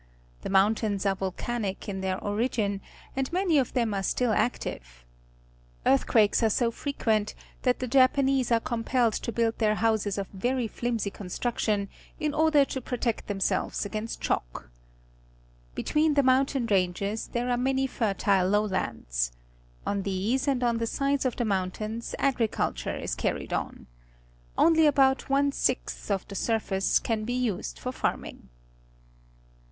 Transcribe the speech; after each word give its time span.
The 0.41 0.49
mountains 0.49 1.05
are 1.05 1.15
volcanic 1.15 1.87
in 1.87 2.01
their 2.01 2.17
origin, 2.23 2.81
and 3.15 3.31
many 3.31 3.59
of 3.59 3.73
them 3.73 3.93
are 3.93 4.01
still 4.01 4.31
active. 4.33 5.05
Earthquakes 5.85 6.41
are 6.41 6.49
so 6.49 6.71
frequent 6.71 7.35
that 7.61 7.77
the 7.77 7.87
Japanese 7.87 8.51
are 8.51 8.59
compelled 8.59 9.13
to 9.13 9.31
build 9.31 9.59
their 9.59 9.75
houses 9.75 10.17
of 10.17 10.27
very 10.29 10.67
flimsy 10.67 11.11
construction, 11.11 11.87
in 12.19 12.33
order 12.33 12.65
to 12.65 12.81
protect 12.81 13.27
themselves 13.27 13.85
against 13.85 14.23
shock. 14.23 14.71
Between 15.75 16.15
the 16.15 16.23
mountain 16.23 16.65
ranges 16.65 17.27
there 17.27 17.51
are 17.51 17.55
many 17.55 17.85
fertile 17.85 18.49
lowlands. 18.49 19.31
On 19.85 20.01
these 20.01 20.47
and 20.47 20.63
on 20.63 20.79
the 20.79 20.87
sides 20.87 21.25
of 21.25 21.35
the 21.35 21.45
mountains 21.45 22.15
agriculture 22.17 22.95
is 22.95 23.13
carried 23.13 23.53
on. 23.53 23.85
Only 24.57 24.87
about 24.87 25.29
one 25.29 25.51
sixth 25.51 26.09
of 26.09 26.27
the 26.27 26.33
surface 26.33 26.97
can 26.97 27.23
be 27.23 27.33
used 27.35 27.77
for 27.77 27.91
farming. 27.91 28.49